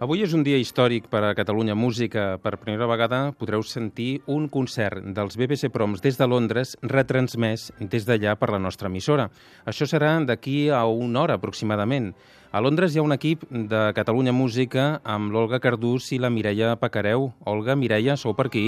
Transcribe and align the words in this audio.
Avui 0.00 0.22
és 0.24 0.32
un 0.32 0.40
dia 0.40 0.56
històric 0.56 1.10
per 1.12 1.20
a 1.28 1.34
Catalunya 1.36 1.74
Música. 1.76 2.38
Per 2.40 2.54
primera 2.56 2.86
vegada 2.88 3.18
podreu 3.36 3.60
sentir 3.60 4.22
un 4.32 4.46
concert 4.48 5.04
dels 5.12 5.36
BBC 5.36 5.68
Proms 5.74 6.00
des 6.00 6.16
de 6.16 6.24
Londres 6.24 6.72
retransmès 6.80 7.66
des 7.92 8.06
d'allà 8.08 8.32
per 8.40 8.48
la 8.54 8.62
nostra 8.64 8.88
emissora. 8.88 9.26
Això 9.68 9.84
serà 9.84 10.14
d'aquí 10.24 10.70
a 10.72 10.86
una 10.88 11.20
hora 11.20 11.36
aproximadament. 11.36 12.14
A 12.52 12.58
Londres 12.60 12.90
hi 12.90 12.98
ha 12.98 13.02
un 13.06 13.12
equip 13.14 13.44
de 13.70 13.80
Catalunya 13.94 14.32
Música 14.34 14.84
amb 15.06 15.30
l'Olga 15.30 15.60
Cardús 15.62 16.08
i 16.10 16.16
la 16.18 16.32
Mireia 16.34 16.72
Pacareu. 16.80 17.28
Olga, 17.46 17.76
Mireia, 17.78 18.16
sou 18.18 18.34
per 18.34 18.48
aquí? 18.48 18.64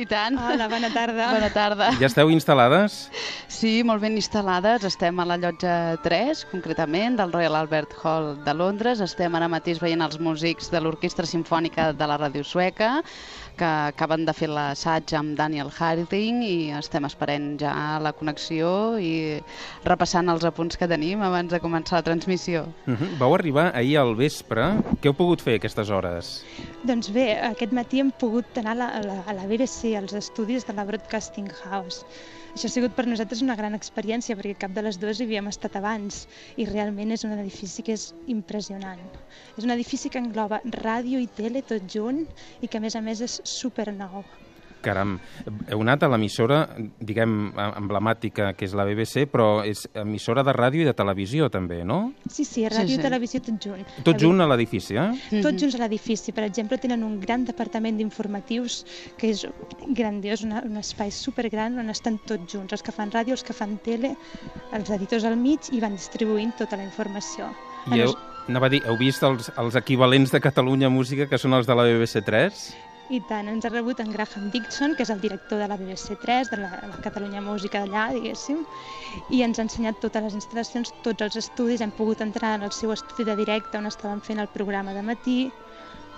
I 0.00 0.06
tant. 0.08 0.38
Hola, 0.40 0.64
bona 0.72 0.88
tarda. 0.94 1.26
Bona 1.34 1.50
tarda. 1.52 1.90
Ja 2.00 2.08
esteu 2.08 2.32
instal·lades? 2.32 2.96
Sí, 3.52 3.82
molt 3.84 4.00
ben 4.00 4.16
instal·lades. 4.16 4.86
Estem 4.88 5.20
a 5.20 5.26
la 5.28 5.36
llotja 5.36 5.98
3, 6.06 6.46
concretament, 6.54 7.18
del 7.20 7.34
Royal 7.36 7.58
Albert 7.60 7.92
Hall 8.00 8.30
de 8.46 8.54
Londres. 8.56 9.04
Estem 9.04 9.36
ara 9.36 9.50
mateix 9.52 9.82
veient 9.84 10.06
els 10.08 10.16
músics 10.16 10.72
de 10.72 10.80
l'Orquestra 10.80 11.28
Simfònica 11.28 11.90
de 11.92 12.08
la 12.08 12.16
Ràdio 12.16 12.48
Sueca, 12.48 13.02
que 13.58 13.68
acaben 13.90 14.24
de 14.24 14.32
fer 14.32 14.48
l'assaig 14.48 15.12
amb 15.18 15.36
Daniel 15.36 15.68
Harding 15.74 16.40
i 16.46 16.70
estem 16.78 17.04
esperant 17.04 17.56
ja 17.60 17.74
la 18.00 18.14
connexió 18.16 18.96
i 19.02 19.42
repassant 19.84 20.30
els 20.32 20.46
apunts 20.48 20.78
que 20.78 20.88
tenim 20.88 21.24
abans 21.26 21.52
de 21.52 21.60
començar 21.60 21.98
la 21.98 22.06
transmissió. 22.06 22.64
Uh 22.86 22.94
-huh. 22.94 23.17
Vau 23.18 23.32
arribar 23.34 23.72
ahir 23.74 23.96
al 23.98 24.12
vespre. 24.14 24.62
Què 25.02 25.10
heu 25.10 25.14
pogut 25.18 25.40
fer 25.42 25.56
aquestes 25.58 25.88
hores? 25.90 26.28
Doncs 26.86 27.08
bé, 27.10 27.24
aquest 27.48 27.72
matí 27.74 27.98
hem 27.98 28.12
pogut 28.14 28.60
anar 28.60 28.76
a 28.76 28.78
la, 28.78 28.86
a 28.94 29.00
la, 29.02 29.16
a 29.26 29.34
la 29.34 29.46
BBC, 29.50 29.96
als 29.98 30.14
estudis 30.14 30.68
de 30.68 30.76
la 30.76 30.84
Broadcasting 30.86 31.48
House. 31.64 32.04
Això 32.52 32.70
ha 32.70 32.74
sigut 32.76 32.94
per 32.94 33.08
nosaltres 33.08 33.42
una 33.42 33.58
gran 33.58 33.74
experiència 33.74 34.38
perquè 34.38 34.54
cap 34.62 34.76
de 34.76 34.86
les 34.86 35.00
dues 35.02 35.18
hi 35.18 35.26
havíem 35.26 35.50
estat 35.50 35.74
abans 35.80 36.28
i 36.54 36.68
realment 36.70 37.16
és 37.16 37.26
un 37.26 37.34
edifici 37.34 37.82
que 37.88 37.98
és 37.98 38.12
impressionant. 38.30 39.02
És 39.56 39.66
un 39.66 39.74
edifici 39.74 40.14
que 40.14 40.22
engloba 40.22 40.62
ràdio 40.78 41.18
i 41.18 41.26
tele 41.40 41.66
tot 41.66 41.90
junt 41.90 42.22
i 42.62 42.70
que 42.70 42.78
a 42.78 42.86
més 42.86 42.94
a 42.94 43.02
més 43.02 43.26
és 43.26 43.40
supernou. 43.42 44.22
Caram, 44.82 45.16
heu 45.68 45.80
anat 45.82 46.04
a 46.06 46.08
l'emissora, 46.12 46.60
diguem, 47.00 47.52
emblemàtica, 47.76 48.52
que 48.54 48.64
és 48.68 48.74
la 48.78 48.84
BBC, 48.86 49.24
però 49.30 49.64
és 49.66 49.86
emissora 49.98 50.44
de 50.46 50.52
ràdio 50.54 50.82
i 50.84 50.86
de 50.86 50.94
televisió, 50.94 51.48
també, 51.50 51.80
no? 51.84 52.12
Sí, 52.30 52.44
sí, 52.44 52.62
ràdio 52.68 52.86
Sí, 52.86 52.94
i 52.94 53.00
sí. 53.00 53.02
televisió 53.02 53.40
tot 53.42 53.58
junt. 53.64 53.84
Tot 54.06 54.20
junt 54.22 54.40
a 54.40 54.46
l'edifici, 54.46 54.94
eh? 54.96 55.08
Tots 55.30 55.52
Mhm. 55.52 55.58
junts 55.64 55.74
a 55.74 55.78
l'edifici. 55.82 56.32
Per 56.32 56.44
exemple, 56.44 56.78
tenen 56.78 57.02
un 57.02 57.18
gran 57.20 57.44
departament 57.44 57.96
d'informatius 57.98 58.84
que 59.16 59.30
és 59.30 59.46
grandiós, 59.88 60.42
una, 60.44 60.62
un 60.64 60.76
espai 60.76 61.10
supergran 61.10 61.78
on 61.78 61.90
estan 61.90 62.18
tots 62.24 62.52
junts, 62.54 62.72
els 62.72 62.82
que 62.82 62.92
fan 62.92 63.10
ràdio, 63.10 63.32
els 63.32 63.42
que 63.42 63.52
fan 63.52 63.78
tele, 63.78 64.14
els 64.72 64.90
editors 64.90 65.24
al 65.24 65.36
mig 65.36 65.60
i 65.72 65.80
van 65.80 65.92
distribuint 65.96 66.54
tota 66.56 66.76
la 66.76 66.84
informació. 66.84 67.50
I 67.94 68.00
heu, 68.00 68.14
anava 68.48 68.66
a 68.66 68.68
dir, 68.70 68.82
heu 68.86 68.96
vist 68.98 69.22
els, 69.22 69.50
els 69.56 69.74
equivalents 69.76 70.30
de 70.30 70.40
Catalunya 70.40 70.88
Música, 70.88 71.26
que 71.28 71.38
són 71.38 71.54
els 71.54 71.66
de 71.66 71.74
la 71.74 71.82
BBC 71.84 72.22
3? 72.24 72.74
I 73.08 73.18
tant, 73.28 73.46
ens 73.48 73.64
ha 73.64 73.70
rebut 73.72 74.00
en 74.02 74.10
Graham 74.12 74.48
Dixon, 74.52 74.94
que 74.96 75.04
és 75.06 75.10
el 75.14 75.20
director 75.22 75.60
de 75.62 75.68
la 75.70 75.78
BBC3, 75.80 76.50
de 76.52 76.58
la, 76.60 76.68
la 76.90 76.98
Catalunya 77.06 77.40
Música 77.46 77.80
d'allà, 77.80 78.02
diguéssim, 78.16 78.58
i 79.32 79.40
ens 79.46 79.56
ha 79.56 79.64
ensenyat 79.64 80.02
totes 80.02 80.26
les 80.26 80.36
instal·lacions, 80.36 80.92
tots 81.06 81.24
els 81.24 81.38
estudis, 81.40 81.80
hem 81.80 81.94
pogut 82.00 82.20
entrar 82.26 82.52
en 82.58 82.66
el 82.68 82.74
seu 82.76 82.92
estudi 82.92 83.24
de 83.30 83.38
directe 83.40 83.80
on 83.80 83.88
estaven 83.88 84.20
fent 84.28 84.44
el 84.44 84.52
programa 84.58 84.92
de 84.92 85.06
matí, 85.08 85.38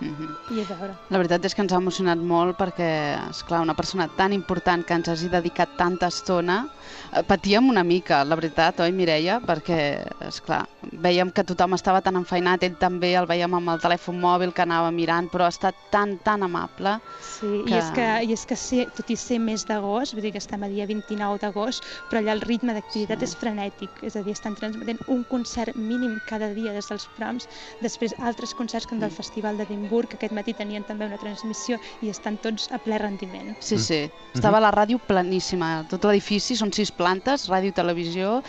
Mhm. 0.00 0.28
i 0.56 0.60
a 0.60 0.64
veure... 0.64 0.94
La 1.10 1.18
veritat 1.18 1.44
és 1.44 1.54
que 1.54 1.62
ens 1.62 1.72
ha 1.72 1.76
emocionat 1.80 2.18
molt 2.18 2.56
perquè, 2.58 2.86
és 3.30 3.42
clar 3.44 3.60
una 3.62 3.74
persona 3.74 4.08
tan 4.16 4.32
important 4.32 4.84
que 4.86 4.94
ens 4.94 5.08
hagi 5.08 5.28
dedicat 5.28 5.68
tanta 5.76 6.08
estona, 6.08 6.66
eh, 7.12 7.22
patíem 7.22 7.68
una 7.68 7.84
mica, 7.84 8.24
la 8.24 8.36
veritat, 8.36 8.80
oi 8.80 8.92
Mireia? 8.92 9.40
Perquè, 9.44 9.80
és 10.28 10.40
clar, 10.40 10.62
veiem 10.92 11.30
que 11.30 11.44
tothom 11.44 11.74
estava 11.76 12.00
tan 12.00 12.16
enfeinat, 12.16 12.62
ell 12.64 12.76
també 12.80 13.12
el 13.14 13.26
veiem 13.26 13.54
amb 13.54 13.68
el 13.74 13.80
telèfon 13.82 14.18
mòbil 14.20 14.52
que 14.56 14.62
anava 14.62 14.90
mirant, 14.90 15.28
però 15.30 15.44
ha 15.44 15.52
estat 15.52 15.74
tan, 15.90 16.16
tan 16.24 16.42
amable. 16.42 16.96
Sí, 17.20 17.62
que- 17.66 17.74
i 17.74 17.78
és 17.78 17.90
que, 17.94 18.08
i 18.24 18.32
és 18.32 18.46
que 18.46 18.56
ser, 18.56 18.86
tot 18.96 19.10
i 19.10 19.16
ser 19.16 19.38
mes 19.38 19.64
d'agost, 19.66 20.14
vull 20.14 20.22
dir 20.22 20.32
que 20.32 20.38
estem 20.38 20.62
a 20.62 20.68
dia 20.68 20.86
29 20.86 21.38
d'agost, 21.38 21.84
però 22.08 22.20
allà 22.22 22.32
el 22.32 22.40
ritme 22.40 22.72
d'activitat 22.72 23.18
Sí. 23.18 23.24
és 23.24 23.36
frenètic, 23.36 23.90
és 24.02 24.16
a 24.16 24.22
dir, 24.22 24.32
estan 24.32 24.54
transmetent 24.54 24.98
un 25.06 25.24
concert 25.24 25.76
mínim 25.76 26.18
cada 26.24 26.48
dia 26.54 26.72
des 26.72 26.88
dels 26.88 27.06
proms, 27.16 27.48
després 27.80 28.14
altres 28.18 28.54
concerts 28.54 28.86
com 28.86 28.98
del 28.98 29.10
Mm. 29.10 29.14
Festival 29.20 29.56
d'Edimburg, 29.56 29.89
que 30.08 30.16
aquest 30.16 30.32
matí 30.32 30.54
tenien 30.54 30.84
també 30.86 31.06
una 31.10 31.18
transmissió 31.18 31.78
i 32.02 32.08
estan 32.08 32.38
tots 32.38 32.70
a 32.72 32.78
ple 32.78 32.98
rendiment. 32.98 33.56
Sí, 33.60 33.74
Mm. 33.76 33.78
sí, 33.78 34.10
estava 34.34 34.60
la 34.60 34.70
ràdio 34.70 34.98
planíssima, 34.98 35.86
tot 35.90 36.04
l'edifici, 36.04 36.56
són 36.56 36.72
sis 36.72 36.90
plantes, 36.92 37.48
ràdio 37.50 37.68
i 37.68 37.72
televisió, 37.72 38.42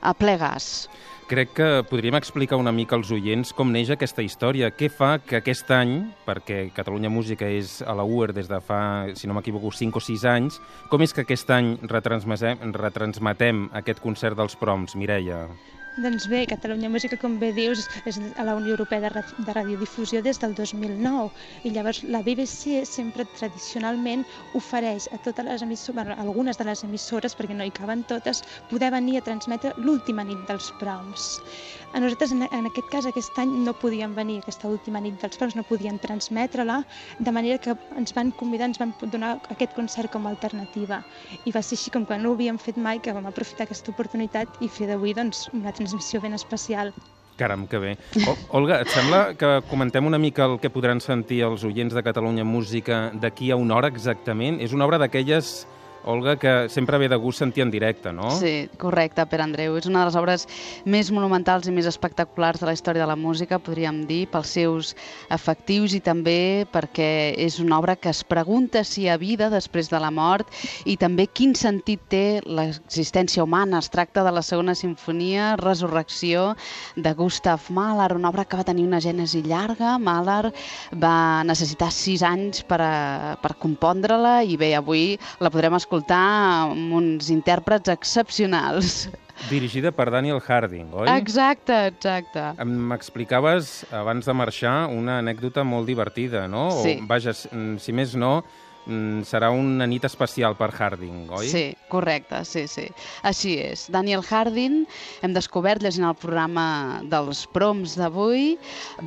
a 0.00 0.14
ple 0.14 0.36
gas. 0.38 0.88
Crec 1.26 1.54
que 1.54 1.82
podríem 1.88 2.14
explicar 2.18 2.58
una 2.60 2.70
mica 2.70 2.94
als 2.96 3.10
oients 3.10 3.54
com 3.56 3.70
neix 3.72 3.88
aquesta 3.88 4.20
història. 4.22 4.68
Què 4.76 4.90
fa 4.92 5.18
que 5.18 5.38
aquest 5.38 5.70
any, 5.70 6.12
perquè 6.26 6.70
Catalunya 6.74 7.08
Música 7.08 7.46
és 7.48 7.80
a 7.80 7.94
la 7.94 8.04
UER 8.04 8.34
des 8.34 8.46
de 8.46 8.60
fa, 8.60 9.06
si 9.14 9.26
no 9.26 9.32
m'equivoco, 9.32 9.72
5 9.72 9.96
o 9.96 10.00
6 10.04 10.24
anys, 10.26 10.60
com 10.90 11.00
és 11.00 11.14
que 11.14 11.22
aquest 11.22 11.48
any 11.50 11.78
retransmetem, 11.80 12.58
retransmetem 12.76 13.70
aquest 13.72 14.00
concert 14.00 14.36
dels 14.36 14.54
proms, 14.54 14.94
Mireia? 14.94 15.48
Doncs 15.96 16.26
bé, 16.26 16.44
Catalunya 16.50 16.88
Música, 16.90 17.14
com 17.14 17.36
bé 17.38 17.52
dius, 17.54 17.84
és 18.02 18.16
a 18.34 18.42
la 18.42 18.56
Unió 18.58 18.72
Europea 18.74 18.98
de, 18.98 19.20
de 19.46 19.52
Radiodifusió 19.54 20.18
des 20.26 20.40
del 20.42 20.50
2009 20.58 21.28
i 21.62 21.70
llavors 21.70 22.00
la 22.10 22.18
BBC 22.26 22.80
sempre 22.82 23.22
tradicionalment 23.36 24.24
ofereix 24.58 25.06
a 25.14 25.20
totes 25.22 25.46
les 25.46 25.62
emissores, 25.62 25.94
bueno, 25.94 26.16
algunes 26.18 26.58
de 26.58 26.66
les 26.66 26.82
emissores, 26.82 27.36
perquè 27.38 27.54
no 27.54 27.62
hi 27.62 27.70
caben 27.70 28.02
totes, 28.10 28.42
poder 28.72 28.90
venir 28.90 29.20
a 29.20 29.22
transmetre 29.22 29.70
l'última 29.78 30.26
nit 30.26 30.42
dels 30.50 30.72
proms. 30.82 31.38
A 31.94 32.02
nosaltres, 32.02 32.34
en, 32.34 32.42
en 32.42 32.66
aquest 32.66 32.90
cas, 32.90 33.06
aquest 33.06 33.38
any 33.38 33.54
no 33.62 33.76
podíem 33.78 34.18
venir, 34.18 34.40
aquesta 34.42 34.66
última 34.66 34.98
nit 34.98 35.22
dels 35.22 35.38
proms, 35.38 35.54
no 35.54 35.62
podíem 35.62 36.02
transmetre-la, 36.02 36.80
de 37.20 37.30
manera 37.38 37.62
que 37.62 37.76
ens 37.94 38.10
van 38.18 38.34
convidar, 38.34 38.66
ens 38.72 38.82
van 38.82 38.90
donar 39.14 39.36
aquest 39.54 39.78
concert 39.78 40.10
com 40.10 40.26
a 40.26 40.34
alternativa. 40.34 41.04
I 41.46 41.54
va 41.54 41.62
ser 41.62 41.78
així 41.78 41.94
com 41.94 42.02
que 42.02 42.18
no 42.18 42.34
ho 42.34 42.34
havíem 42.34 42.58
fet 42.58 42.82
mai, 42.82 42.98
que 42.98 43.14
vam 43.14 43.30
aprofitar 43.30 43.68
aquesta 43.68 43.94
oportunitat 43.94 44.58
i 44.58 44.66
fer 44.66 44.90
d'avui 44.90 45.14
doncs, 45.14 45.46
una 45.54 45.70
transmissió 45.70 45.83
ben 46.22 46.34
especial. 46.34 46.92
Caram, 47.36 47.66
que 47.66 47.78
bé. 47.78 47.96
O, 48.28 48.36
Olga, 48.60 48.78
et 48.84 48.90
sembla 48.94 49.34
que 49.34 49.48
comentem 49.66 50.06
una 50.06 50.20
mica 50.22 50.46
el 50.46 50.60
que 50.62 50.70
podran 50.70 51.00
sentir 51.02 51.42
els 51.42 51.64
oients 51.66 51.94
de 51.94 52.02
Catalunya 52.06 52.44
Música 52.46 53.10
d'aquí 53.10 53.50
a 53.50 53.56
una 53.58 53.74
hora 53.74 53.90
exactament? 53.90 54.60
És 54.62 54.72
una 54.72 54.86
obra 54.86 55.00
d'aquelles, 55.02 55.66
Olga, 56.04 56.36
que 56.36 56.68
sempre 56.68 56.98
ve 56.98 57.08
de 57.08 57.16
gust 57.16 57.40
sentir 57.40 57.62
en 57.64 57.70
directe, 57.72 58.12
no? 58.12 58.28
Sí, 58.36 58.68
correcte, 58.76 59.24
Pere 59.26 59.44
Andreu. 59.44 59.78
És 59.80 59.86
una 59.88 60.02
de 60.02 60.10
les 60.10 60.18
obres 60.20 60.44
més 60.84 61.08
monumentals 61.14 61.64
i 61.68 61.72
més 61.72 61.88
espectaculars 61.88 62.60
de 62.60 62.68
la 62.68 62.74
història 62.76 63.04
de 63.04 63.08
la 63.08 63.16
música, 63.16 63.58
podríem 63.58 64.02
dir, 64.08 64.26
pels 64.28 64.52
seus 64.58 64.92
efectius 65.32 65.94
i 65.96 66.02
també 66.04 66.66
perquè 66.72 67.32
és 67.40 67.56
una 67.62 67.78
obra 67.80 67.96
que 67.96 68.12
es 68.12 68.20
pregunta 68.28 68.84
si 68.84 69.04
hi 69.04 69.08
ha 69.08 69.16
vida 69.16 69.48
després 69.48 69.88
de 69.88 70.00
la 70.00 70.10
mort 70.12 70.52
i 70.84 70.98
també 71.00 71.26
quin 71.26 71.54
sentit 71.56 72.04
té 72.12 72.42
l'existència 72.44 73.44
humana. 73.44 73.80
Es 73.80 73.88
tracta 73.88 74.26
de 74.26 74.34
la 74.34 74.44
segona 74.44 74.76
sinfonia, 74.76 75.54
Resurrecció, 75.56 76.52
de 76.96 77.14
Gustav 77.16 77.64
Mahler, 77.72 78.12
una 78.12 78.28
obra 78.28 78.44
que 78.44 78.60
va 78.60 78.68
tenir 78.68 78.84
una 78.84 79.00
gènesi 79.00 79.40
llarga. 79.48 79.96
Mahler 79.96 80.52
va 81.00 81.16
necessitar 81.48 81.88
sis 81.94 82.20
anys 82.22 82.60
per, 82.68 82.82
a, 82.84 82.94
per 83.40 83.54
compondre-la 83.56 84.42
i 84.44 84.60
bé, 84.60 84.74
avui 84.76 85.14
la 85.40 85.48
podrem 85.48 85.72
escoltar 85.80 85.93
amb 86.14 86.94
uns 86.98 87.30
intèrprets 87.30 87.92
excepcionals. 87.92 89.08
Dirigida 89.50 89.90
per 89.92 90.10
Daniel 90.14 90.40
Harding, 90.40 90.92
oi? 90.94 91.08
Exacte, 91.10 91.74
exacte. 91.90 92.44
M'explicaves 92.64 93.84
abans 93.92 94.26
de 94.26 94.34
marxar 94.36 94.74
una 94.94 95.18
anècdota 95.18 95.64
molt 95.66 95.86
divertida, 95.90 96.46
no? 96.48 96.68
Sí. 96.82 96.98
O, 97.02 97.06
vaja, 97.10 97.34
si 97.34 97.92
més 97.92 98.14
no, 98.14 98.44
serà 99.24 99.48
una 99.54 99.86
nit 99.88 100.04
especial 100.04 100.56
per 100.58 100.70
Harding, 100.74 101.28
oi? 101.32 101.48
Sí, 101.48 101.64
correcte, 101.88 102.42
sí, 102.44 102.66
sí. 102.68 102.84
Així 103.24 103.54
és. 103.62 103.86
Daniel 103.92 104.24
Hardin, 104.24 104.82
hem 105.24 105.36
descobert 105.36 105.82
llegint 105.84 106.06
el 106.08 106.16
programa 106.20 107.00
dels 107.10 107.44
proms 107.54 107.96
d'avui, 108.00 108.58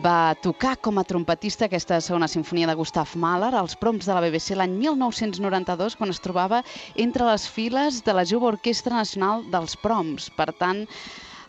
va 0.03 0.33
tocar 0.41 0.75
com 0.81 0.97
a 0.97 1.05
trompetista 1.07 1.67
aquesta 1.67 2.01
segona 2.01 2.29
sinfonia 2.31 2.69
de 2.69 2.77
Gustav 2.79 3.13
Mahler 3.15 3.53
als 3.55 3.77
proms 3.77 4.09
de 4.09 4.17
la 4.17 4.23
BBC 4.25 4.57
l'any 4.57 4.73
1992, 4.79 5.97
quan 5.99 6.13
es 6.13 6.23
trobava 6.23 6.63
entre 6.95 7.29
les 7.29 7.47
files 7.47 8.01
de 8.05 8.17
la 8.17 8.25
jove 8.25 8.49
Orquestra 8.53 8.97
Nacional 8.97 9.45
dels 9.53 9.77
Proms. 9.81 10.31
Per 10.37 10.49
tant, 10.57 10.85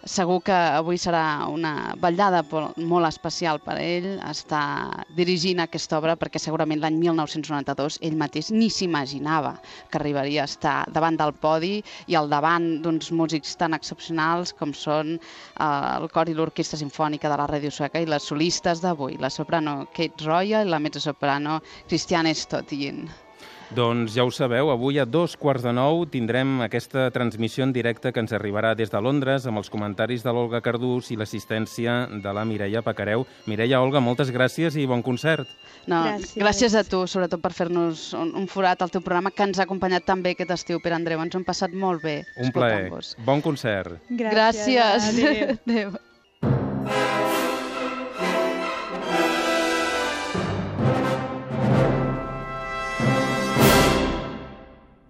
segur 0.09 0.39
que 0.43 0.55
avui 0.57 0.97
serà 0.99 1.47
una 1.53 1.95
vetllada 2.01 2.41
po- 2.49 2.73
molt 2.91 3.07
especial 3.09 3.61
per 3.61 3.77
ell 3.83 4.09
estar 4.31 5.05
dirigint 5.19 5.61
aquesta 5.65 5.99
obra 5.99 6.17
perquè 6.17 6.41
segurament 6.43 6.81
l'any 6.83 6.97
1992 7.03 7.99
ell 8.09 8.17
mateix 8.23 8.51
ni 8.57 8.71
s'imaginava 8.73 9.53
que 9.91 10.01
arribaria 10.01 10.43
a 10.47 10.51
estar 10.51 10.77
davant 10.97 11.21
del 11.21 11.35
podi 11.45 11.77
i 12.09 12.17
al 12.19 12.33
davant 12.33 12.69
d'uns 12.83 13.13
músics 13.13 13.55
tan 13.61 13.77
excepcionals 13.77 14.55
com 14.59 14.73
són 14.73 15.15
eh, 15.19 15.97
el 16.01 16.09
cor 16.17 16.33
i 16.33 16.35
l'orquestra 16.35 16.81
sinfònica 16.81 17.29
de 17.29 17.39
la 17.43 17.49
Ràdio 17.53 17.71
Sueca 17.71 18.01
i 18.03 18.09
les 18.09 18.25
solistes 18.33 18.81
d'avui, 18.85 19.19
la 19.21 19.31
soprano 19.31 19.87
Kate 19.93 20.25
Roya 20.25 20.65
i 20.65 20.69
la 20.69 20.81
mezzosoprano 20.83 21.61
Christiane 21.87 22.35
Stottin. 22.35 23.28
Doncs 23.77 24.15
ja 24.17 24.25
ho 24.25 24.31
sabeu, 24.33 24.71
avui 24.73 24.97
a 24.99 25.05
dos 25.05 25.35
quarts 25.37 25.61
de 25.67 25.75
nou 25.77 26.07
tindrem 26.09 26.63
aquesta 26.65 27.11
transmissió 27.13 27.67
en 27.67 27.73
directe 27.77 28.15
que 28.17 28.23
ens 28.23 28.33
arribarà 28.33 28.71
des 28.79 28.89
de 28.89 29.01
Londres 29.05 29.45
amb 29.47 29.61
els 29.61 29.69
comentaris 29.69 30.25
de 30.25 30.33
l'Olga 30.33 30.63
Cardús 30.65 31.11
i 31.13 31.19
l'assistència 31.21 31.99
de 32.09 32.33
la 32.33 32.47
Mireia 32.49 32.81
Pacareu. 32.81 33.27
Mireia, 33.45 33.83
Olga, 33.85 34.01
moltes 34.01 34.33
gràcies 34.33 34.79
i 34.81 34.87
bon 34.89 35.05
concert. 35.05 35.45
No, 35.87 36.01
Gràcies. 36.07 36.35
gràcies 36.41 36.79
a 36.81 36.85
tu, 36.85 37.03
sobretot 37.07 37.45
per 37.45 37.53
fer-nos 37.53 38.09
un, 38.17 38.33
un 38.41 38.49
forat 38.49 38.81
al 38.81 38.91
teu 38.93 39.05
programa 39.05 39.31
que 39.37 39.45
ens 39.45 39.61
ha 39.61 39.69
acompanyat 39.69 40.09
tan 40.09 40.25
bé 40.25 40.33
aquest 40.33 40.57
estiu, 40.57 40.81
Pere 40.81 40.97
Andreu. 40.97 41.21
Ens 41.21 41.37
ho 41.37 41.43
hem 41.43 41.45
passat 41.45 41.73
molt 41.77 42.03
bé 42.03 42.23
Un 42.41 42.53
plaer. 42.57 42.89
Bon 43.25 43.45
concert. 43.45 44.01
Gràcies. 44.09 45.13
Adéu. 45.13 45.59
Adéu. 45.69 45.99